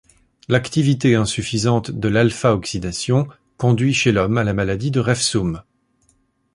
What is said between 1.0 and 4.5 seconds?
insuffisante de l'α-oxydation conduit chez l'homme à